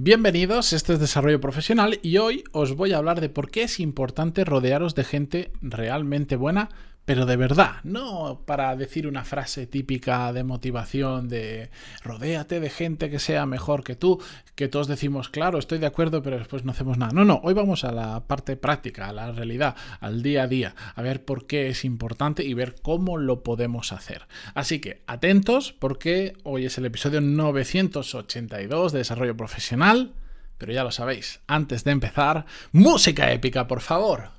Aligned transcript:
Bienvenidos, 0.00 0.72
esto 0.72 0.92
es 0.92 1.00
Desarrollo 1.00 1.40
Profesional 1.40 1.98
y 2.04 2.18
hoy 2.18 2.44
os 2.52 2.76
voy 2.76 2.92
a 2.92 2.98
hablar 2.98 3.20
de 3.20 3.28
por 3.28 3.50
qué 3.50 3.64
es 3.64 3.80
importante 3.80 4.44
rodearos 4.44 4.94
de 4.94 5.02
gente 5.02 5.50
realmente 5.60 6.36
buena 6.36 6.68
pero 7.08 7.24
de 7.24 7.36
verdad, 7.36 7.76
no 7.84 8.42
para 8.44 8.76
decir 8.76 9.06
una 9.06 9.24
frase 9.24 9.66
típica 9.66 10.30
de 10.34 10.44
motivación 10.44 11.30
de 11.30 11.70
rodéate 12.04 12.60
de 12.60 12.68
gente 12.68 13.08
que 13.08 13.18
sea 13.18 13.46
mejor 13.46 13.82
que 13.82 13.96
tú, 13.96 14.22
que 14.54 14.68
todos 14.68 14.88
decimos, 14.88 15.30
claro, 15.30 15.58
estoy 15.58 15.78
de 15.78 15.86
acuerdo, 15.86 16.22
pero 16.22 16.38
después 16.38 16.66
no 16.66 16.72
hacemos 16.72 16.98
nada. 16.98 17.12
No, 17.14 17.24
no, 17.24 17.40
hoy 17.42 17.54
vamos 17.54 17.84
a 17.84 17.92
la 17.92 18.26
parte 18.26 18.58
práctica, 18.58 19.08
a 19.08 19.14
la 19.14 19.32
realidad, 19.32 19.74
al 20.00 20.22
día 20.22 20.42
a 20.42 20.48
día, 20.48 20.74
a 20.94 21.00
ver 21.00 21.24
por 21.24 21.46
qué 21.46 21.70
es 21.70 21.86
importante 21.86 22.44
y 22.44 22.52
ver 22.52 22.74
cómo 22.82 23.16
lo 23.16 23.42
podemos 23.42 23.94
hacer. 23.94 24.26
Así 24.52 24.78
que 24.78 25.00
atentos 25.06 25.72
porque 25.72 26.36
hoy 26.42 26.66
es 26.66 26.76
el 26.76 26.84
episodio 26.84 27.22
982 27.22 28.92
de 28.92 28.98
Desarrollo 28.98 29.34
Profesional, 29.34 30.12
pero 30.58 30.72
ya 30.72 30.84
lo 30.84 30.90
sabéis, 30.90 31.40
antes 31.46 31.84
de 31.84 31.92
empezar, 31.92 32.44
música 32.72 33.32
épica, 33.32 33.66
por 33.66 33.80
favor. 33.80 34.32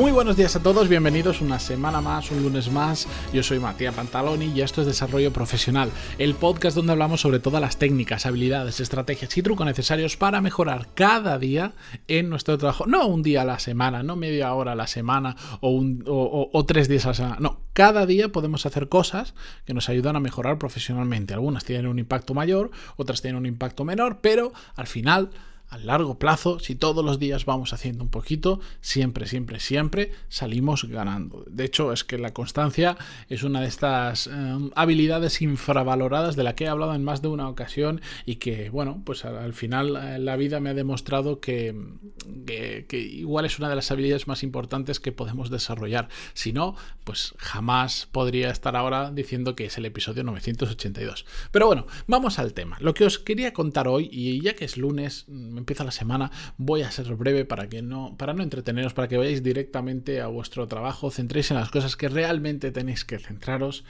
Muy 0.00 0.12
buenos 0.12 0.38
días 0.38 0.56
a 0.56 0.62
todos, 0.62 0.88
bienvenidos 0.88 1.42
una 1.42 1.58
semana 1.58 2.00
más, 2.00 2.30
un 2.30 2.42
lunes 2.42 2.70
más. 2.70 3.06
Yo 3.34 3.42
soy 3.42 3.58
Matías 3.58 3.94
Pantaloni 3.94 4.46
y 4.46 4.62
esto 4.62 4.80
es 4.80 4.86
Desarrollo 4.86 5.30
Profesional, 5.30 5.90
el 6.16 6.34
podcast 6.34 6.74
donde 6.74 6.92
hablamos 6.92 7.20
sobre 7.20 7.38
todas 7.38 7.60
las 7.60 7.76
técnicas, 7.76 8.24
habilidades, 8.24 8.80
estrategias 8.80 9.36
y 9.36 9.42
trucos 9.42 9.66
necesarios 9.66 10.16
para 10.16 10.40
mejorar 10.40 10.88
cada 10.94 11.38
día 11.38 11.74
en 12.08 12.30
nuestro 12.30 12.56
trabajo. 12.56 12.86
No 12.86 13.08
un 13.08 13.22
día 13.22 13.42
a 13.42 13.44
la 13.44 13.58
semana, 13.58 14.02
no 14.02 14.16
media 14.16 14.54
hora 14.54 14.72
a 14.72 14.74
la 14.74 14.86
semana 14.86 15.36
o, 15.60 16.48
o 16.50 16.64
tres 16.64 16.88
días 16.88 17.04
a 17.04 17.08
la 17.08 17.14
semana. 17.14 17.36
No, 17.38 17.60
cada 17.74 18.06
día 18.06 18.32
podemos 18.32 18.64
hacer 18.64 18.88
cosas 18.88 19.34
que 19.66 19.74
nos 19.74 19.90
ayudan 19.90 20.16
a 20.16 20.20
mejorar 20.20 20.56
profesionalmente. 20.56 21.34
Algunas 21.34 21.66
tienen 21.66 21.86
un 21.86 21.98
impacto 21.98 22.32
mayor, 22.32 22.70
otras 22.96 23.20
tienen 23.20 23.36
un 23.36 23.44
impacto 23.44 23.84
menor, 23.84 24.20
pero 24.22 24.54
al 24.76 24.86
final 24.86 25.30
a 25.70 25.78
largo 25.78 26.18
plazo, 26.18 26.58
si 26.58 26.74
todos 26.74 27.04
los 27.04 27.18
días 27.18 27.44
vamos 27.44 27.72
haciendo 27.72 28.02
un 28.02 28.10
poquito, 28.10 28.60
siempre, 28.80 29.26
siempre, 29.26 29.60
siempre 29.60 30.10
salimos 30.28 30.84
ganando. 30.84 31.44
De 31.48 31.64
hecho, 31.64 31.92
es 31.92 32.02
que 32.02 32.18
la 32.18 32.34
constancia 32.34 32.98
es 33.28 33.44
una 33.44 33.60
de 33.60 33.68
estas 33.68 34.26
em, 34.26 34.70
habilidades 34.74 35.40
infravaloradas 35.40 36.34
de 36.34 36.42
la 36.42 36.56
que 36.56 36.64
he 36.64 36.68
hablado 36.68 36.94
en 36.94 37.04
más 37.04 37.22
de 37.22 37.28
una 37.28 37.48
ocasión 37.48 38.00
y 38.26 38.36
que, 38.36 38.68
bueno, 38.70 39.02
pues 39.04 39.24
al, 39.24 39.54
final 39.54 39.96
eh, 39.96 40.18
la 40.18 40.36
vida 40.36 40.58
me 40.58 40.70
ha 40.70 40.74
demostrado 40.74 41.40
que, 41.40 41.74
que, 42.46 42.98
igual 42.98 43.44
es 43.44 43.58
una 43.58 43.68
de 43.68 43.76
las 43.76 43.90
habilidades 43.92 44.26
más 44.26 44.42
importantes 44.42 44.98
que 44.98 45.12
podemos 45.12 45.50
desarrollar. 45.50 46.08
Si 46.34 46.52
no, 46.52 46.74
pues 47.10 47.34
jamás 47.38 48.06
podría 48.12 48.50
estar 48.50 48.76
ahora 48.76 49.10
diciendo 49.10 49.56
que 49.56 49.64
es 49.64 49.76
el 49.76 49.84
episodio 49.84 50.22
982. 50.22 51.26
Pero 51.50 51.66
bueno, 51.66 51.88
vamos 52.06 52.38
al 52.38 52.54
tema. 52.54 52.76
Lo 52.78 52.94
que 52.94 53.04
os 53.04 53.18
quería 53.18 53.52
contar 53.52 53.88
hoy, 53.88 54.08
y 54.12 54.40
ya 54.40 54.54
que 54.54 54.64
es 54.64 54.76
lunes, 54.76 55.24
empieza 55.28 55.82
la 55.82 55.90
semana, 55.90 56.30
voy 56.56 56.82
a 56.82 56.90
ser 56.92 57.12
breve 57.16 57.44
para 57.44 57.68
que 57.68 57.82
no, 57.82 58.14
para 58.16 58.32
no 58.32 58.44
entreteneros, 58.44 58.94
para 58.94 59.08
que 59.08 59.16
vayáis 59.16 59.42
directamente 59.42 60.20
a 60.20 60.28
vuestro 60.28 60.68
trabajo, 60.68 61.10
centréis 61.10 61.50
en 61.50 61.56
las 61.56 61.72
cosas 61.72 61.96
que 61.96 62.08
realmente 62.08 62.70
tenéis 62.70 63.04
que 63.04 63.18
centraros. 63.18 63.84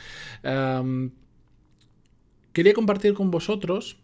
quería 2.54 2.72
compartir 2.72 3.12
con 3.12 3.30
vosotros 3.30 3.98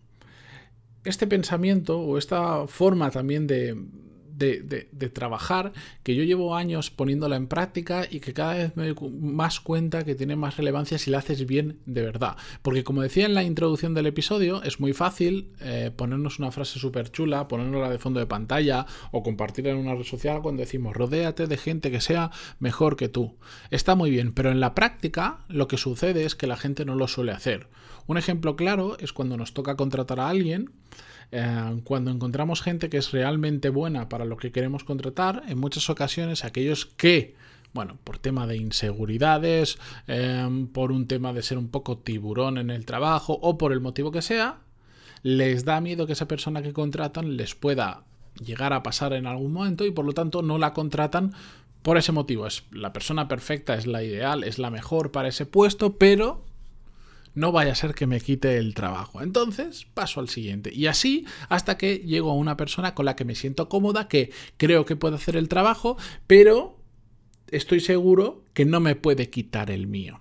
este 1.04 1.26
pensamiento 1.26 1.98
o 2.00 2.18
esta 2.18 2.66
forma 2.66 3.10
también 3.10 3.46
de, 3.46 3.82
de, 4.36 5.10
trabajar 5.12 5.72
que 6.02 6.14
yo 6.14 6.24
llevo 6.24 6.56
años 6.56 6.90
poniéndola 6.90 7.36
en 7.36 7.46
práctica 7.46 8.06
y 8.10 8.20
que 8.20 8.32
cada 8.32 8.54
vez 8.54 8.76
me 8.76 8.88
doy 8.88 9.10
más 9.10 9.60
cuenta 9.60 10.04
que 10.04 10.14
tiene 10.14 10.36
más 10.36 10.56
relevancia 10.56 10.98
si 10.98 11.10
la 11.10 11.18
haces 11.18 11.46
bien 11.46 11.78
de 11.86 12.02
verdad. 12.02 12.36
Porque 12.62 12.84
como 12.84 13.02
decía 13.02 13.26
en 13.26 13.34
la 13.34 13.42
introducción 13.42 13.94
del 13.94 14.06
episodio, 14.06 14.62
es 14.62 14.80
muy 14.80 14.92
fácil 14.92 15.52
eh, 15.60 15.90
ponernos 15.94 16.38
una 16.38 16.50
frase 16.50 16.78
súper 16.78 17.10
chula, 17.10 17.48
ponernosla 17.48 17.90
de 17.90 17.98
fondo 17.98 18.20
de 18.20 18.26
pantalla 18.26 18.86
o 19.10 19.22
compartirla 19.22 19.72
en 19.72 19.78
una 19.78 19.94
red 19.94 20.04
social 20.04 20.42
cuando 20.42 20.60
decimos 20.60 20.94
rodéate 20.94 21.46
de 21.46 21.56
gente 21.56 21.90
que 21.90 22.00
sea 22.00 22.30
mejor 22.58 22.96
que 22.96 23.08
tú. 23.08 23.36
Está 23.70 23.94
muy 23.94 24.10
bien, 24.10 24.32
pero 24.32 24.50
en 24.50 24.60
la 24.60 24.74
práctica 24.74 25.44
lo 25.48 25.68
que 25.68 25.78
sucede 25.78 26.24
es 26.24 26.34
que 26.34 26.46
la 26.46 26.56
gente 26.56 26.84
no 26.84 26.94
lo 26.94 27.08
suele 27.08 27.32
hacer. 27.32 27.68
Un 28.06 28.18
ejemplo 28.18 28.54
claro 28.56 28.96
es 29.00 29.12
cuando 29.12 29.36
nos 29.36 29.52
toca 29.52 29.76
contratar 29.76 30.20
a 30.20 30.28
alguien 30.28 30.70
eh, 31.32 31.80
cuando 31.84 32.10
encontramos 32.10 32.62
gente 32.62 32.88
que 32.88 32.98
es 32.98 33.12
realmente 33.12 33.68
buena 33.68 34.08
para 34.08 34.24
lo 34.24 34.36
que 34.36 34.52
queremos 34.52 34.84
contratar, 34.84 35.42
en 35.48 35.58
muchas 35.58 35.90
ocasiones 35.90 36.44
aquellos 36.44 36.86
que 36.86 37.34
bueno, 37.76 37.98
por 38.04 38.16
tema 38.16 38.46
de 38.46 38.56
inseguridades, 38.56 39.78
eh, 40.06 40.66
por 40.72 40.92
un 40.92 41.06
tema 41.06 41.34
de 41.34 41.42
ser 41.42 41.58
un 41.58 41.68
poco 41.68 41.98
tiburón 41.98 42.56
en 42.56 42.70
el 42.70 42.86
trabajo 42.86 43.38
o 43.42 43.58
por 43.58 43.70
el 43.70 43.80
motivo 43.80 44.10
que 44.10 44.22
sea, 44.22 44.60
les 45.22 45.66
da 45.66 45.82
miedo 45.82 46.06
que 46.06 46.14
esa 46.14 46.26
persona 46.26 46.62
que 46.62 46.72
contratan 46.72 47.36
les 47.36 47.54
pueda 47.54 48.04
llegar 48.42 48.72
a 48.72 48.82
pasar 48.82 49.12
en 49.12 49.26
algún 49.26 49.52
momento 49.52 49.84
y 49.84 49.90
por 49.90 50.06
lo 50.06 50.12
tanto 50.12 50.40
no 50.40 50.56
la 50.56 50.72
contratan 50.72 51.34
por 51.82 51.98
ese 51.98 52.12
motivo. 52.12 52.46
Es 52.46 52.64
la 52.70 52.92
persona 52.92 53.28
perfecta, 53.28 53.74
es 53.74 53.86
la 53.86 54.02
ideal, 54.02 54.42
es 54.42 54.58
la 54.58 54.70
mejor 54.70 55.12
para 55.12 55.28
ese 55.28 55.44
puesto, 55.44 55.96
pero 55.98 56.44
no 57.36 57.52
vaya 57.52 57.72
a 57.72 57.76
ser 57.76 57.94
que 57.94 58.08
me 58.08 58.20
quite 58.20 58.56
el 58.56 58.74
trabajo. 58.74 59.22
Entonces 59.22 59.86
paso 59.94 60.18
al 60.18 60.28
siguiente. 60.28 60.72
Y 60.74 60.86
así 60.86 61.24
hasta 61.48 61.78
que 61.78 61.98
llego 61.98 62.30
a 62.30 62.34
una 62.34 62.56
persona 62.56 62.94
con 62.94 63.04
la 63.04 63.14
que 63.14 63.24
me 63.24 63.36
siento 63.36 63.68
cómoda, 63.68 64.08
que 64.08 64.32
creo 64.56 64.84
que 64.84 64.96
puede 64.96 65.16
hacer 65.16 65.36
el 65.36 65.48
trabajo, 65.48 65.96
pero 66.26 66.80
estoy 67.48 67.80
seguro 67.80 68.42
que 68.54 68.64
no 68.64 68.80
me 68.80 68.96
puede 68.96 69.30
quitar 69.30 69.70
el 69.70 69.86
mío. 69.86 70.20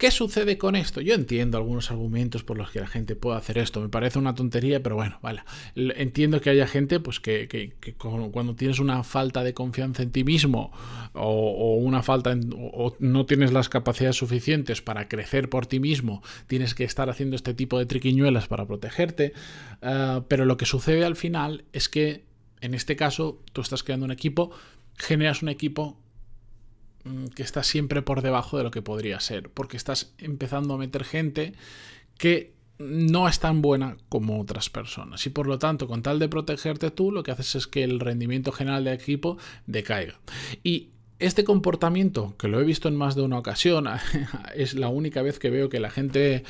¿Qué 0.00 0.10
sucede 0.10 0.56
con 0.56 0.76
esto? 0.76 1.02
Yo 1.02 1.12
entiendo 1.12 1.58
algunos 1.58 1.90
argumentos 1.90 2.42
por 2.42 2.56
los 2.56 2.70
que 2.70 2.80
la 2.80 2.86
gente 2.86 3.16
puede 3.16 3.36
hacer 3.36 3.58
esto. 3.58 3.82
Me 3.82 3.90
parece 3.90 4.18
una 4.18 4.34
tontería, 4.34 4.82
pero 4.82 4.96
bueno, 4.96 5.18
vale. 5.20 5.42
Entiendo 5.74 6.40
que 6.40 6.48
haya 6.48 6.66
gente 6.66 7.00
pues, 7.00 7.20
que, 7.20 7.74
cuando 7.98 8.54
tienes 8.54 8.78
una 8.78 9.04
falta 9.04 9.44
de 9.44 9.52
confianza 9.52 10.02
en 10.02 10.10
ti 10.10 10.24
mismo 10.24 10.72
o, 11.12 11.74
una 11.74 12.02
falta 12.02 12.34
o 12.54 12.96
no 12.98 13.26
tienes 13.26 13.52
las 13.52 13.68
capacidades 13.68 14.16
suficientes 14.16 14.80
para 14.80 15.06
crecer 15.06 15.50
por 15.50 15.66
ti 15.66 15.80
mismo, 15.80 16.22
tienes 16.46 16.74
que 16.74 16.84
estar 16.84 17.10
haciendo 17.10 17.36
este 17.36 17.52
tipo 17.52 17.78
de 17.78 17.84
triquiñuelas 17.84 18.48
para 18.48 18.66
protegerte. 18.66 19.34
Eh, 19.82 20.22
pero 20.28 20.46
lo 20.46 20.56
que 20.56 20.64
sucede 20.64 21.04
al 21.04 21.16
final 21.16 21.64
es 21.74 21.90
que 21.90 22.24
en 22.62 22.72
este 22.72 22.96
caso 22.96 23.42
tú 23.52 23.60
estás 23.60 23.82
creando 23.82 24.06
un 24.06 24.12
equipo, 24.12 24.50
generas 24.96 25.42
un 25.42 25.50
equipo 25.50 25.98
que 27.34 27.42
está 27.42 27.62
siempre 27.62 28.02
por 28.02 28.22
debajo 28.22 28.58
de 28.58 28.64
lo 28.64 28.70
que 28.70 28.82
podría 28.82 29.20
ser, 29.20 29.50
porque 29.50 29.76
estás 29.76 30.12
empezando 30.18 30.74
a 30.74 30.78
meter 30.78 31.04
gente 31.04 31.54
que 32.18 32.52
no 32.80 33.28
es 33.28 33.40
tan 33.40 33.60
buena 33.62 33.96
como 34.08 34.40
otras 34.40 34.70
personas. 34.70 35.24
Y 35.26 35.30
por 35.30 35.46
lo 35.46 35.58
tanto 35.58 35.86
con 35.86 36.02
tal 36.02 36.18
de 36.18 36.28
protegerte 36.28 36.90
tú 36.90 37.12
lo 37.12 37.22
que 37.22 37.30
haces 37.30 37.54
es 37.54 37.66
que 37.66 37.84
el 37.84 38.00
rendimiento 38.00 38.52
general 38.52 38.84
del 38.84 38.94
equipo 38.94 39.36
decaiga. 39.66 40.18
Y 40.64 40.88
este 41.18 41.44
comportamiento 41.44 42.34
que 42.38 42.48
lo 42.48 42.60
he 42.60 42.64
visto 42.64 42.88
en 42.88 42.96
más 42.96 43.14
de 43.14 43.22
una 43.22 43.38
ocasión 43.38 43.86
es 44.54 44.74
la 44.74 44.88
única 44.88 45.22
vez 45.22 45.38
que 45.38 45.50
veo 45.50 45.68
que 45.68 45.78
la 45.78 45.90
gente 45.90 46.44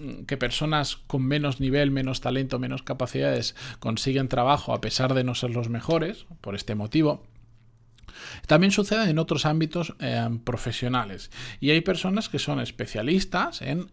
mm, 0.00 0.24
que 0.24 0.36
personas 0.36 0.96
con 0.96 1.22
menos 1.22 1.60
nivel, 1.60 1.92
menos 1.92 2.20
talento, 2.20 2.58
menos 2.58 2.82
capacidades 2.82 3.54
consiguen 3.78 4.28
trabajo 4.28 4.74
a 4.74 4.80
pesar 4.80 5.14
de 5.14 5.22
no 5.22 5.36
ser 5.36 5.50
los 5.50 5.68
mejores, 5.68 6.26
por 6.40 6.56
este 6.56 6.74
motivo, 6.74 7.22
también 8.46 8.70
sucede 8.70 9.10
en 9.10 9.18
otros 9.18 9.46
ámbitos 9.46 9.94
eh, 10.00 10.28
profesionales. 10.44 11.30
Y 11.60 11.70
hay 11.70 11.80
personas 11.80 12.28
que 12.28 12.38
son 12.38 12.60
especialistas 12.60 13.62
en 13.62 13.90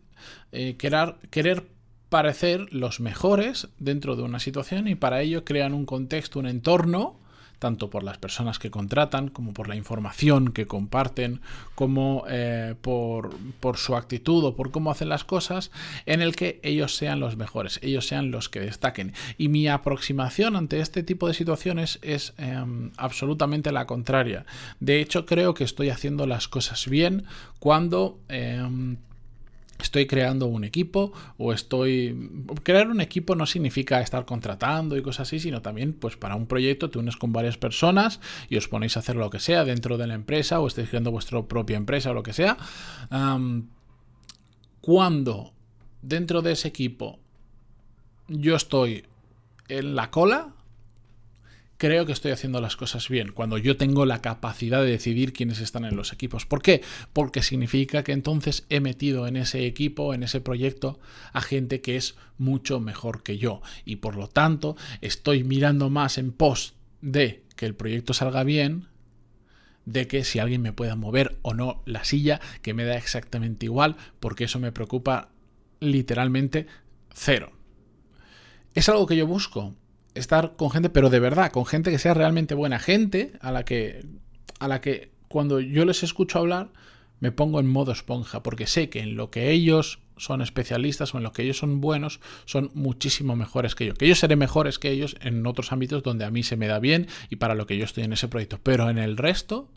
eh, 0.51 0.75
querer, 0.77 1.15
querer 1.29 1.67
parecer 2.09 2.67
los 2.71 2.99
mejores 2.99 3.69
dentro 3.79 4.15
de 4.15 4.23
una 4.23 4.39
situación 4.39 4.87
y 4.87 4.95
para 4.95 5.21
ello 5.21 5.43
crean 5.43 5.73
un 5.73 5.85
contexto, 5.85 6.39
un 6.39 6.47
entorno 6.47 7.19
tanto 7.59 7.89
por 7.89 8.03
las 8.03 8.17
personas 8.17 8.59
que 8.59 8.71
contratan, 8.71 9.29
como 9.29 9.53
por 9.53 9.67
la 9.67 9.75
información 9.75 10.51
que 10.51 10.67
comparten, 10.67 11.41
como 11.75 12.23
eh, 12.29 12.75
por, 12.81 13.29
su 13.75 13.95
actitud 13.95 14.43
o 14.43 14.55
por 14.55 14.71
cómo 14.71 14.91
hacen 14.91 15.09
las 15.09 15.23
cosas, 15.23 15.71
en 16.05 16.21
el 16.21 16.35
que 16.35 16.59
ellos 16.63 16.95
sean 16.95 17.19
los 17.19 17.37
mejores, 17.37 17.79
ellos 17.81 18.07
sean 18.07 18.31
los 18.31 18.49
que 18.49 18.59
destaquen. 18.59 19.13
Y 19.37 19.49
mi 19.49 19.67
aproximación 19.67 20.55
ante 20.55 20.79
este 20.79 21.03
tipo 21.03 21.27
de 21.27 21.33
situaciones 21.33 21.99
es 22.01 22.33
em, 22.37 22.91
absolutamente 22.97 23.71
la 23.71 23.85
contraria. 23.85 24.45
De 24.79 25.01
hecho, 25.01 25.25
creo 25.25 25.53
que 25.53 25.63
estoy 25.63 25.89
haciendo 25.89 26.27
las 26.27 26.47
cosas 26.47 26.87
bien 26.87 27.25
cuando... 27.59 28.19
Em, 28.29 28.97
estoy 29.79 30.07
creando 30.07 30.47
un 30.47 30.63
equipo 30.63 31.13
o 31.37 31.53
estoy... 31.53 32.45
Crear 32.63 32.89
un 32.89 33.01
equipo 33.01 33.35
no 33.35 33.45
significa 33.45 34.01
estar 34.01 34.25
contratando 34.25 34.97
y 34.97 35.01
cosas 35.01 35.27
así, 35.27 35.39
sino 35.39 35.61
también 35.61 35.93
pues 35.93 36.17
para 36.17 36.35
un 36.35 36.47
proyecto 36.47 36.89
te 36.89 36.99
unes 36.99 37.17
con 37.17 37.31
varias 37.33 37.57
personas 37.57 38.19
y 38.49 38.57
os 38.57 38.67
ponéis 38.67 38.97
a 38.97 38.99
hacer 38.99 39.15
lo 39.15 39.29
que 39.29 39.39
sea 39.39 39.65
dentro 39.65 39.97
de 39.97 40.07
la 40.07 40.13
empresa 40.13 40.59
o 40.59 40.67
estáis 40.67 40.89
creando 40.89 41.11
vuestra 41.11 41.41
propia 41.43 41.77
empresa 41.77 42.11
o 42.11 42.13
lo 42.13 42.23
que 42.23 42.33
sea. 42.33 42.57
cuando 44.81 45.53
dentro 46.01 46.41
de 46.41 46.51
ese 46.51 46.67
equipo 46.67 47.19
yo 48.27 48.55
estoy 48.55 49.05
en 49.67 49.95
la 49.95 50.11
cola, 50.11 50.54
creo 51.77 52.05
que 52.05 52.11
estoy 52.11 52.31
haciendo 52.31 52.61
las 52.61 52.75
cosas 52.75 53.09
bien, 53.09 53.31
cuando 53.31 53.57
yo 53.57 53.77
tengo 53.77 54.05
la 54.05 54.21
capacidad 54.21 54.81
de 54.81 54.91
decidir 54.91 55.33
quiénes 55.33 55.59
están 55.59 55.85
en 55.85 55.95
los 55.95 56.13
equipos. 56.13 56.45
¿Por 56.45 56.61
qué? 56.61 56.81
Porque 57.13 57.43
significa 57.43 58.03
que 58.03 58.11
entonces 58.11 58.65
he 58.69 58.79
metido 58.79 59.27
en 59.27 59.35
ese 59.35 59.65
equipo, 59.65 60.13
en 60.13 60.23
ese 60.23 60.41
proyecto, 60.41 60.99
a 61.33 61.41
gente 61.41 61.81
que 61.81 61.97
es 61.97 62.15
mucho 62.37 62.79
mejor 62.79 63.23
que 63.23 63.37
yo. 63.37 63.61
Y 63.83 63.97
por 63.97 64.15
lo 64.15 64.27
tanto, 64.27 64.75
estoy 65.01 65.43
mirando 65.43 65.89
más 65.89 66.17
en 66.17 66.31
pos 66.31 66.75
de 67.01 67.43
que 67.55 67.65
el 67.65 67.75
proyecto 67.75 68.13
salga 68.13 68.43
bien, 68.43 68.87
de 69.85 70.07
que 70.07 70.23
si 70.23 70.39
alguien 70.39 70.61
me 70.61 70.73
pueda 70.73 70.95
mover 70.95 71.37
o 71.41 71.53
no 71.53 71.83
la 71.85 72.03
silla, 72.03 72.41
que 72.61 72.73
me 72.73 72.85
da 72.85 72.97
exactamente 72.97 73.65
igual, 73.65 73.97
porque 74.19 74.45
eso 74.45 74.59
me 74.59 74.71
preocupa 74.71 75.29
literalmente 75.79 76.67
cero. 77.13 77.51
Es 78.73 78.89
algo 78.89 79.05
que 79.05 79.15
yo 79.15 79.27
busco, 79.27 79.75
estar 80.15 80.55
con 80.55 80.71
gente, 80.71 80.89
pero 80.89 81.09
de 81.09 81.19
verdad, 81.19 81.51
con 81.51 81.65
gente 81.65 81.91
que 81.91 81.99
sea 81.99 82.13
realmente 82.13 82.55
buena, 82.55 82.79
gente 82.79 83.33
a 83.41 83.51
la 83.51 83.63
que, 83.65 84.05
a 84.59 84.67
la 84.67 84.81
que 84.81 85.11
cuando 85.27 85.59
yo 85.59 85.85
les 85.85 86.03
escucho 86.03 86.39
hablar, 86.39 86.69
me 87.19 87.31
pongo 87.31 87.59
en 87.59 87.67
modo 87.67 87.91
esponja, 87.91 88.43
porque 88.43 88.67
sé 88.67 88.89
que 88.89 88.99
en 88.99 89.15
lo 89.15 89.29
que 89.29 89.51
ellos 89.51 89.99
son 90.17 90.41
especialistas 90.41 91.13
o 91.13 91.17
en 91.17 91.23
lo 91.23 91.33
que 91.33 91.43
ellos 91.43 91.57
son 91.57 91.81
buenos, 91.81 92.19
son 92.45 92.71
muchísimo 92.73 93.35
mejores 93.35 93.75
que 93.75 93.85
yo. 93.85 93.93
Que 93.93 94.07
yo 94.07 94.15
seré 94.15 94.35
mejores 94.35 94.79
que 94.79 94.91
ellos 94.91 95.15
en 95.21 95.45
otros 95.45 95.71
ámbitos 95.71 96.03
donde 96.03 96.25
a 96.25 96.31
mí 96.31 96.43
se 96.43 96.55
me 96.55 96.67
da 96.67 96.79
bien 96.79 97.07
y 97.29 97.35
para 97.37 97.55
lo 97.55 97.65
que 97.65 97.77
yo 97.77 97.85
estoy 97.85 98.03
en 98.03 98.13
ese 98.13 98.27
proyecto. 98.27 98.59
Pero 98.63 98.89
en 98.89 98.97
el 98.97 99.17
resto, 99.17 99.69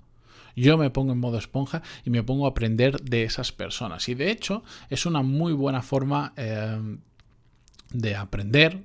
yo 0.54 0.78
me 0.78 0.90
pongo 0.90 1.12
en 1.12 1.18
modo 1.18 1.38
esponja 1.38 1.82
y 2.04 2.10
me 2.10 2.22
pongo 2.22 2.46
a 2.46 2.50
aprender 2.50 3.00
de 3.00 3.24
esas 3.24 3.52
personas. 3.52 4.08
Y 4.08 4.14
de 4.14 4.30
hecho, 4.30 4.62
es 4.90 5.06
una 5.06 5.22
muy 5.22 5.52
buena 5.52 5.82
forma 5.82 6.32
eh, 6.36 6.98
de 7.90 8.16
aprender 8.16 8.84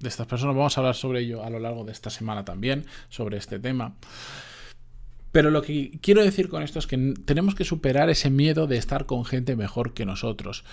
de 0.00 0.08
estas 0.08 0.26
personas. 0.26 0.56
Vamos 0.56 0.76
a 0.76 0.80
hablar 0.80 0.96
sobre 0.96 1.20
ello 1.20 1.44
a 1.44 1.50
lo 1.50 1.60
largo 1.60 1.84
de 1.84 1.92
esta 1.92 2.10
semana 2.10 2.44
también, 2.44 2.86
sobre 3.08 3.36
este 3.36 3.58
tema. 3.58 3.94
Pero 5.32 5.50
lo 5.50 5.62
que 5.62 5.98
quiero 6.02 6.24
decir 6.24 6.48
con 6.48 6.62
esto 6.62 6.78
es 6.78 6.86
que 6.86 7.14
tenemos 7.24 7.54
que 7.54 7.64
superar 7.64 8.10
ese 8.10 8.30
miedo 8.30 8.66
de 8.66 8.76
estar 8.76 9.06
con 9.06 9.24
gente 9.24 9.54
mejor 9.54 9.94
que 9.94 10.04
nosotros. 10.04 10.64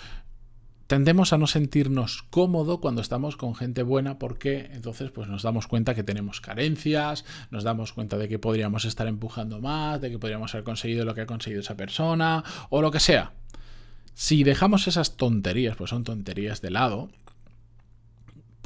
Tendemos 0.87 1.33
a 1.33 1.37
no 1.37 1.47
sentirnos 1.47 2.23
cómodo 2.23 2.79
cuando 2.79 3.01
estamos 3.01 3.35
con 3.35 3.55
gente 3.55 3.83
buena 3.83 4.17
porque 4.17 4.69
entonces 4.71 5.11
pues 5.11 5.27
nos 5.27 5.43
damos 5.43 5.67
cuenta 5.67 5.93
que 5.93 6.03
tenemos 6.03 6.39
carencias, 6.39 7.25
nos 7.51 7.65
damos 7.65 7.91
cuenta 7.91 8.17
de 8.17 8.29
que 8.29 8.39
podríamos 8.39 8.85
estar 8.85 9.05
empujando 9.05 9.59
más, 9.59 9.99
de 9.99 10.09
que 10.09 10.17
podríamos 10.17 10.53
haber 10.55 10.63
conseguido 10.63 11.03
lo 11.03 11.13
que 11.13 11.21
ha 11.21 11.25
conseguido 11.25 11.59
esa 11.59 11.75
persona 11.75 12.43
o 12.69 12.81
lo 12.81 12.89
que 12.89 13.01
sea. 13.01 13.33
Si 14.13 14.43
dejamos 14.45 14.87
esas 14.87 15.17
tonterías, 15.17 15.75
pues 15.75 15.89
son 15.89 16.05
tonterías 16.05 16.61
de 16.61 16.71
lado, 16.71 17.09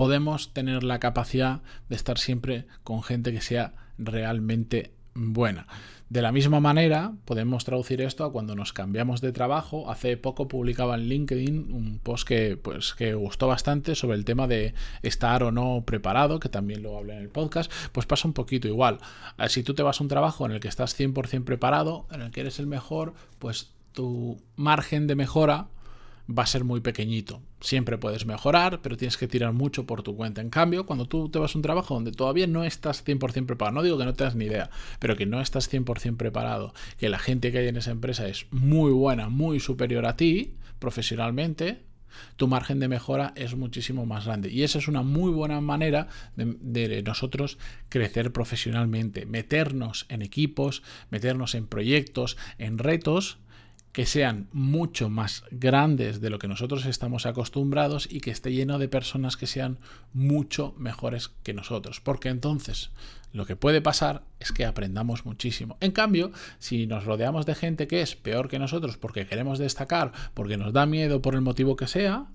podemos 0.02 0.52
tener 0.52 0.84
la 0.84 0.98
capacidad 0.98 1.62
de 1.88 1.96
estar 1.96 2.18
siempre 2.18 2.66
con 2.84 3.04
gente 3.04 3.32
que 3.32 3.40
sea 3.40 3.76
realmente 4.00 4.96
buena. 5.14 5.68
De 6.10 6.24
la 6.24 6.32
misma 6.32 6.60
manera, 6.60 7.14
podemos 7.24 7.66
traducir 7.66 8.02
esto 8.02 8.26
a 8.26 8.32
cuando 8.32 8.56
nos 8.56 8.74
cambiamos 8.74 9.22
de 9.22 9.32
trabajo. 9.32 9.92
Hace 9.92 10.18
poco 10.18 10.48
publicaba 10.48 10.96
en 10.96 11.02
LinkedIn 11.02 11.72
un 11.72 12.00
post 12.00 12.28
que, 12.28 12.58
pues, 12.58 12.96
que 12.96 13.14
gustó 13.14 13.48
bastante 13.48 13.94
sobre 13.94 14.18
el 14.18 14.26
tema 14.26 14.48
de 14.48 14.74
estar 15.04 15.44
o 15.44 15.52
no 15.52 15.84
preparado, 15.86 16.40
que 16.40 16.50
también 16.50 16.82
lo 16.82 16.98
hablé 16.98 17.14
en 17.14 17.22
el 17.22 17.30
podcast. 17.30 17.72
Pues 17.92 18.08
pasa 18.08 18.28
un 18.28 18.34
poquito 18.34 18.68
igual. 18.68 18.98
Eh, 19.38 19.50
si 19.50 19.62
tú 19.62 19.76
te 19.76 19.84
vas 19.84 20.02
a 20.02 20.04
un 20.04 20.08
trabajo 20.08 20.48
en 20.48 20.54
el 20.54 20.60
que 20.60 20.68
estás 20.68 21.00
100% 21.00 21.44
preparado, 21.44 22.08
en 22.12 22.22
el 22.24 22.32
que 22.32 22.42
eres 22.42 22.58
el 22.58 22.66
mejor, 22.66 23.14
pues 23.38 23.70
tu 23.92 24.42
margen 24.56 25.06
de 25.06 25.14
mejora 25.14 25.68
va 26.38 26.44
a 26.44 26.48
ser 26.48 26.64
muy 26.64 26.82
pequeñito. 26.82 27.42
Siempre 27.60 27.98
puedes 27.98 28.26
mejorar, 28.26 28.82
pero 28.82 28.98
tienes 28.98 29.18
que 29.18 29.28
tirar 29.28 29.54
mucho 29.54 29.86
por 29.86 30.04
tu 30.04 30.16
cuenta. 30.16 30.42
En 30.42 30.50
cambio, 30.50 30.86
cuando 30.86 31.08
tú 31.08 31.30
te 31.30 31.40
vas 31.40 31.56
a 31.56 31.58
un 31.58 31.62
trabajo 31.62 31.94
donde 31.94 32.12
todavía 32.12 32.48
no 32.48 32.64
estás 32.64 33.06
100% 33.06 33.46
preparado, 33.46 33.76
no 33.76 33.84
digo 33.84 33.98
que 33.98 34.06
no 34.06 34.14
tengas 34.14 34.36
ni 34.36 34.46
idea, 34.46 34.70
pero 35.00 35.16
que 35.16 35.26
no 35.26 35.42
estás 35.42 35.72
100% 35.72 36.18
preparado, 36.18 36.74
que 36.98 37.10
la 37.10 37.20
gente 37.20 37.52
que 37.52 37.60
hay 37.60 37.68
en 37.68 37.78
esa 37.78 37.92
empresa 37.92 38.28
es 38.28 38.48
muy 38.52 38.92
buena, 38.92 39.30
muy 39.30 39.60
superior 39.60 40.06
a 40.06 40.16
ti 40.16 40.56
profesionalmente, 40.80 41.84
tu 42.36 42.48
margen 42.48 42.80
de 42.80 42.88
mejora 42.88 43.34
es 43.36 43.56
muchísimo 43.56 44.06
más 44.06 44.26
grande. 44.26 44.50
Y 44.50 44.64
esa 44.64 44.80
es 44.80 44.88
una 44.88 45.02
muy 45.02 45.32
buena 45.32 45.62
manera 45.62 46.08
de, 46.36 46.58
de, 46.60 47.04
nosotros 47.04 47.58
crecer 47.90 48.32
profesionalmente, 48.32 49.26
meternos 49.26 50.06
en 50.10 50.22
equipos, 50.22 50.84
meternos 51.10 51.56
en 51.56 51.68
proyectos, 51.68 52.38
en 52.58 52.78
retos 52.78 53.38
que 53.92 54.06
sean 54.06 54.48
mucho 54.54 55.10
más 55.10 55.44
grandes 55.52 56.22
de 56.22 56.30
lo 56.30 56.40
que 56.40 56.48
nosotros 56.48 56.86
estamos 56.86 57.26
acostumbrados 57.26 58.08
y 58.10 58.22
que 58.22 58.32
esté 58.32 58.54
lleno 58.54 58.80
de 58.80 58.88
personas 58.88 59.38
que 59.38 59.48
sean 59.48 59.80
mucho 60.14 60.74
mejores 60.78 61.32
que 61.44 61.54
nosotros. 61.54 62.00
Porque 62.00 62.30
entonces 62.30 62.92
lo 63.34 63.46
que 63.46 63.56
puede 63.56 63.82
pasar 63.82 64.24
es 64.40 64.52
que 64.52 64.66
aprendamos 64.66 65.26
muchísimo. 65.26 65.78
En 65.82 65.92
cambio, 65.92 66.32
si 66.60 66.88
nos 66.88 67.06
rodeamos 67.06 67.46
de 67.46 67.56
gente 67.56 67.88
que 67.88 68.02
es 68.02 68.16
peor 68.16 68.48
que 68.48 68.60
nosotros 68.60 68.98
porque 68.98 69.28
queremos 69.28 69.60
destacar, 69.60 70.12
porque 70.34 70.58
nos 70.58 70.74
da 70.74 70.86
miedo 70.86 71.22
por 71.22 71.36
el 71.36 71.42
motivo 71.42 71.76
que 71.76 71.88
sea, 71.88 72.28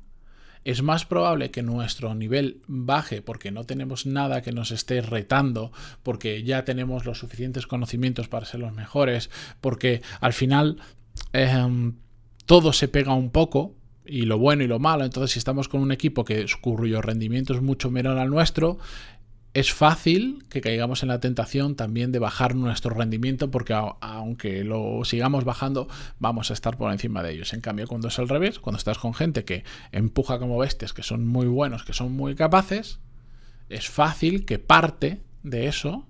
es 0.67 0.83
más 0.83 1.05
probable 1.07 1.53
que 1.53 1.63
nuestro 1.63 2.13
nivel 2.17 2.61
baje 2.67 3.23
porque 3.23 3.53
no 3.53 3.63
tenemos 3.63 4.05
nada 4.05 4.43
que 4.43 4.51
nos 4.51 4.73
esté 4.73 5.01
retando, 5.01 5.71
porque 6.03 6.43
ya 6.43 6.65
tenemos 6.65 7.05
los 7.05 7.19
suficientes 7.19 7.69
conocimientos 7.69 8.27
para 8.27 8.47
ser 8.47 8.59
los 8.59 8.73
mejores, 8.73 9.31
porque 9.61 10.03
al 10.21 10.33
final 10.33 10.79
Em, 11.33 11.95
todo 12.47 12.73
se 12.73 12.89
pega 12.89 13.15
un 13.15 13.31
poco, 13.31 13.75
y 14.07 14.23
lo 14.23 14.39
bueno 14.39 14.63
y 14.63 14.67
lo 14.67 14.79
malo. 14.79 15.05
Entonces, 15.05 15.33
si 15.33 15.39
estamos 15.39 15.69
con 15.69 15.81
un 15.81 15.93
equipo 15.93 16.25
que, 16.25 16.47
cuyo 16.61 17.03
rendimiento 17.03 17.55
es 17.55 17.63
mucho 17.63 17.91
menor 17.91 18.19
al 18.19 18.31
nuestro, 18.31 18.79
es 19.57 19.73
fácil 19.73 20.45
que 20.51 20.61
caigamos 20.61 21.03
en 21.03 21.09
la 21.09 21.19
tentación 21.19 21.77
también 21.77 22.13
de 22.13 22.19
bajar 22.19 22.55
nuestro 22.55 22.91
rendimiento 22.95 23.51
porque 23.51 23.73
aunque 23.73 24.65
lo 24.65 25.03
sigamos 25.07 25.45
bajando 25.47 25.89
vamos 26.19 26.51
a 26.51 26.53
estar 26.53 26.77
por 26.77 26.93
encima 26.93 27.23
de 27.23 27.33
ellos. 27.33 27.55
En 27.55 27.63
cambio, 27.63 27.87
cuando 27.87 28.09
es 28.09 28.19
al 28.19 28.29
revés, 28.29 28.59
cuando 28.59 28.77
estás 28.77 28.99
con 28.99 29.15
gente 29.15 29.47
que 29.47 29.65
empuja 29.93 30.39
como 30.39 30.59
bestias, 30.59 30.93
que 30.93 31.03
son 31.03 31.27
muy 31.27 31.47
buenos, 31.47 31.85
que 31.85 31.95
son 31.95 32.13
muy 32.13 32.35
capaces, 32.35 33.01
es 33.71 33.89
fácil 33.89 34.45
que 34.45 34.59
parte 34.59 35.23
de 35.43 35.69
eso 35.69 36.07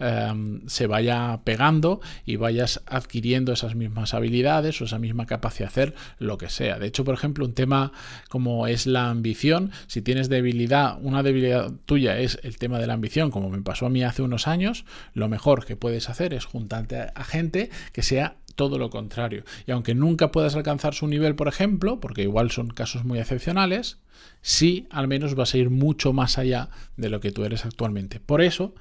Em, 0.00 0.60
se 0.68 0.86
vaya 0.86 1.40
pegando 1.42 2.00
y 2.24 2.36
vayas 2.36 2.82
adquiriendo 2.86 3.52
esas 3.52 3.74
mismas 3.74 4.14
habilidades 4.14 4.80
o 4.80 4.84
esa 4.84 4.98
misma 4.98 5.26
capacidad 5.26 5.58
de 5.58 5.66
hacer 5.66 5.94
lo 6.18 6.38
que 6.38 6.48
sea. 6.48 6.78
De 6.78 6.86
hecho, 6.86 7.04
por 7.04 7.14
ejemplo, 7.14 7.44
un 7.44 7.54
tema 7.54 7.92
como 8.28 8.68
es 8.68 8.86
la 8.86 9.10
ambición, 9.10 9.72
si 9.88 10.00
tienes 10.02 10.28
debilidad, 10.28 10.98
una 11.02 11.22
debilidad 11.22 11.72
tuya 11.84 12.18
es 12.18 12.38
el 12.44 12.58
tema 12.58 12.78
de 12.78 12.86
la 12.86 12.94
ambición, 12.94 13.30
como 13.30 13.50
me 13.50 13.60
pasó 13.60 13.86
a 13.86 13.90
mí 13.90 14.04
hace 14.04 14.22
unos 14.22 14.46
años, 14.46 14.84
lo 15.14 15.28
mejor 15.28 15.64
que 15.64 15.76
puedes 15.76 16.08
hacer 16.08 16.32
es 16.32 16.44
juntarte 16.44 17.10
a 17.12 17.24
gente 17.24 17.70
que 17.92 18.02
sea 18.02 18.36
todo 18.54 18.78
lo 18.78 18.90
contrario. 18.90 19.44
Y 19.66 19.72
aunque 19.72 19.94
nunca 19.94 20.32
puedas 20.32 20.54
alcanzar 20.54 20.94
su 20.94 21.06
nivel, 21.06 21.34
por 21.34 21.48
ejemplo, 21.48 22.00
porque 22.00 22.22
igual 22.22 22.50
son 22.50 22.68
casos 22.68 23.04
muy 23.04 23.18
excepcionales, 23.18 23.98
sí 24.42 24.86
al 24.90 25.08
menos 25.08 25.34
vas 25.34 25.54
a 25.54 25.58
ir 25.58 25.70
mucho 25.70 26.12
más 26.12 26.38
allá 26.38 26.68
de 26.96 27.08
lo 27.08 27.20
que 27.20 27.32
tú 27.32 27.44
eres 27.44 27.64
actualmente. 27.64 28.20
Por 28.20 28.42
eso 28.42 28.74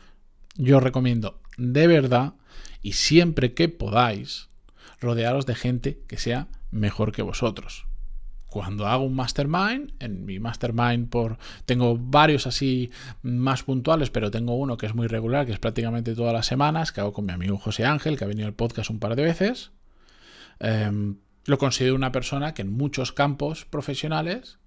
yo 0.57 0.79
recomiendo 0.79 1.39
de 1.57 1.87
verdad 1.87 2.33
y 2.81 2.93
siempre 2.93 3.53
que 3.53 3.69
podáis 3.69 4.49
rodearos 4.99 5.45
de 5.45 5.55
gente 5.55 6.03
que 6.07 6.17
sea 6.17 6.47
mejor 6.71 7.11
que 7.11 7.21
vosotros. 7.21 7.85
Cuando 8.49 8.87
hago 8.87 9.03
un 9.03 9.13
mastermind, 9.13 9.93
en 9.99 10.25
mi 10.25 10.39
mastermind 10.39 11.09
por 11.09 11.37
tengo 11.65 11.97
varios 11.97 12.47
así 12.47 12.91
más 13.21 13.63
puntuales, 13.63 14.09
pero 14.09 14.31
tengo 14.31 14.55
uno 14.55 14.77
que 14.77 14.85
es 14.85 14.95
muy 14.95 15.07
regular, 15.07 15.45
que 15.45 15.51
es 15.51 15.59
prácticamente 15.59 16.15
todas 16.15 16.33
las 16.33 16.45
semanas, 16.45 16.91
que 16.91 17.01
hago 17.01 17.13
con 17.13 17.25
mi 17.25 17.33
amigo 17.33 17.57
José 17.57 17.85
Ángel, 17.85 18.17
que 18.17 18.23
ha 18.23 18.27
venido 18.27 18.47
al 18.47 18.53
podcast 18.53 18.89
un 18.89 18.99
par 18.99 19.15
de 19.15 19.23
veces. 19.23 19.71
Em, 20.59 21.17
lo 21.45 21.57
considero 21.57 21.95
una 21.95 22.11
persona 22.11 22.53
que 22.53 22.61
en 22.61 22.71
muchos 22.71 23.11
campos 23.11 23.65
profesionales 23.65 24.59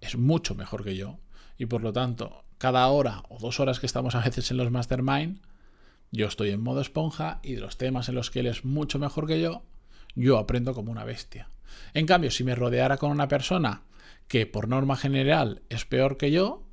es 0.00 0.16
mucho 0.16 0.54
mejor 0.54 0.84
que 0.84 0.96
yo. 0.96 1.18
Y 1.60 1.66
por 1.66 1.82
lo 1.82 1.92
tanto, 1.92 2.42
cada 2.56 2.88
hora 2.88 3.22
o 3.28 3.38
dos 3.38 3.60
horas 3.60 3.80
que 3.80 3.86
estamos 3.86 4.14
a 4.14 4.20
veces 4.20 4.50
en 4.50 4.56
los 4.56 4.70
mastermind, 4.70 5.42
yo 6.10 6.26
estoy 6.26 6.52
en 6.52 6.62
modo 6.62 6.80
esponja 6.80 7.38
y 7.42 7.52
de 7.52 7.60
los 7.60 7.76
temas 7.76 8.08
en 8.08 8.14
los 8.14 8.30
que 8.30 8.40
él 8.40 8.46
es 8.46 8.64
mucho 8.64 8.98
mejor 8.98 9.26
que 9.26 9.42
yo, 9.42 9.62
yo 10.14 10.38
aprendo 10.38 10.72
como 10.72 10.90
una 10.90 11.04
bestia. 11.04 11.50
En 11.92 12.06
cambio, 12.06 12.30
si 12.30 12.44
me 12.44 12.54
rodeara 12.54 12.96
con 12.96 13.10
una 13.10 13.28
persona 13.28 13.82
que 14.26 14.46
por 14.46 14.68
norma 14.68 14.96
general 14.96 15.60
es 15.68 15.84
peor 15.84 16.16
que 16.16 16.30
yo, 16.30 16.66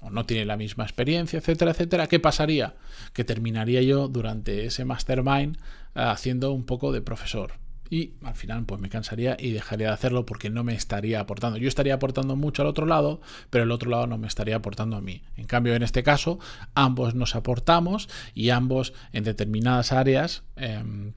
o 0.00 0.08
no 0.08 0.24
tiene 0.24 0.46
la 0.46 0.56
misma 0.56 0.84
experiencia, 0.84 1.40
etcétera, 1.40 1.72
etcétera, 1.72 2.06
¿qué 2.06 2.18
pasaría? 2.18 2.76
Que 3.12 3.24
terminaría 3.24 3.82
yo 3.82 4.08
durante 4.08 4.64
ese 4.64 4.86
mastermind 4.86 5.58
eh, 5.58 5.60
haciendo 5.96 6.52
un 6.52 6.64
poco 6.64 6.92
de 6.92 7.02
profesor 7.02 7.67
y 7.90 8.14
al 8.22 8.34
final 8.34 8.64
pues 8.64 8.80
me 8.80 8.88
cansaría 8.88 9.36
y 9.38 9.52
dejaría 9.52 9.88
de 9.88 9.94
hacerlo 9.94 10.26
porque 10.26 10.50
no 10.50 10.64
me 10.64 10.74
estaría 10.74 11.20
aportando. 11.20 11.58
Yo 11.58 11.68
estaría 11.68 11.94
aportando 11.94 12.36
mucho 12.36 12.62
al 12.62 12.68
otro 12.68 12.86
lado, 12.86 13.20
pero 13.50 13.64
el 13.64 13.70
otro 13.70 13.90
lado 13.90 14.06
no 14.06 14.18
me 14.18 14.26
estaría 14.26 14.56
aportando 14.56 14.96
a 14.96 15.00
mí. 15.00 15.22
En 15.36 15.46
cambio, 15.46 15.74
en 15.74 15.82
este 15.82 16.02
caso, 16.02 16.38
ambos 16.74 17.14
nos 17.14 17.34
aportamos 17.34 18.08
y 18.34 18.50
ambos 18.50 18.92
en 19.12 19.24
determinadas 19.24 19.92
áreas... 19.92 20.44
Em, 20.56 21.12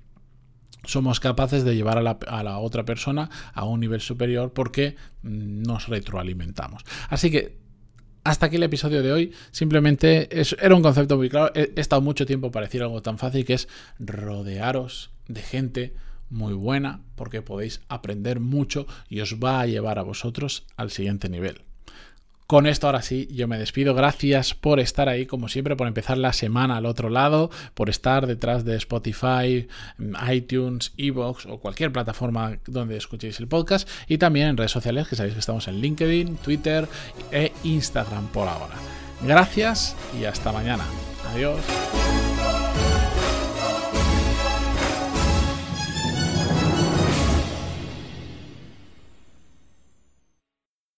somos 0.83 1.19
capaces 1.19 1.63
de 1.63 1.75
llevar 1.75 1.99
a 1.99 2.01
la, 2.01 2.17
a 2.25 2.41
la, 2.41 2.57
otra 2.57 2.85
persona 2.85 3.29
a 3.53 3.65
un 3.65 3.79
nivel 3.79 4.01
superior 4.01 4.51
porque 4.51 4.95
mm, 5.21 5.61
nos 5.61 5.87
retroalimentamos. 5.89 6.83
Así 7.07 7.29
que 7.29 7.61
hasta 8.23 8.47
aquí 8.47 8.57
el 8.57 8.63
episodio 8.63 9.01
de 9.01 9.11
hoy. 9.11 9.33
Simplemente 9.51 10.29
era 10.59 10.75
un 10.75 10.81
concepto 10.81 11.17
muy 11.17 11.29
claro. 11.29 11.51
He, 11.55 11.73
estado 11.75 12.01
mucho 12.01 12.25
tiempo 12.25 12.51
para 12.51 12.65
decir 12.65 12.81
algo 12.81 13.01
tan 13.01 13.17
fácil 13.17 13.45
que 13.45 13.53
es 13.53 13.67
rodearos 13.99 15.11
de 15.27 15.41
gente 15.41 15.93
muy 16.31 16.53
buena 16.53 17.01
porque 17.15 17.41
podéis 17.41 17.81
aprender 17.89 18.39
mucho 18.39 18.87
y 19.09 19.19
os 19.19 19.35
va 19.35 19.61
a 19.61 19.67
llevar 19.67 19.99
a 19.99 20.03
vosotros 20.03 20.65
al 20.77 20.89
siguiente 20.89 21.29
nivel. 21.29 21.61
Con 22.51 22.67
esto 22.67 22.87
ahora 22.87 23.01
sí, 23.01 23.29
yo 23.31 23.47
me 23.47 23.57
despido. 23.57 23.95
Gracias 23.95 24.53
por 24.53 24.81
estar 24.81 25.07
ahí, 25.07 25.25
como 25.25 25.47
siempre, 25.47 25.77
por 25.77 25.87
empezar 25.87 26.17
la 26.17 26.33
semana 26.33 26.75
al 26.75 26.85
otro 26.85 27.09
lado, 27.09 27.49
por 27.75 27.89
estar 27.89 28.27
detrás 28.27 28.65
de 28.65 28.75
Spotify, 28.75 29.69
iTunes, 30.29 30.91
Evox 30.97 31.45
o 31.45 31.59
cualquier 31.59 31.93
plataforma 31.93 32.59
donde 32.67 32.97
escuchéis 32.97 33.39
el 33.39 33.47
podcast. 33.47 33.87
Y 34.09 34.17
también 34.17 34.49
en 34.49 34.57
redes 34.57 34.71
sociales, 34.71 35.07
que 35.07 35.15
sabéis 35.15 35.35
que 35.35 35.39
estamos 35.39 35.69
en 35.69 35.75
LinkedIn, 35.75 36.35
Twitter 36.39 36.89
e 37.31 37.53
Instagram 37.63 38.27
por 38.27 38.49
ahora. 38.49 38.75
Gracias 39.25 39.95
y 40.19 40.25
hasta 40.25 40.51
mañana. 40.51 40.83
Adiós. 41.33 41.61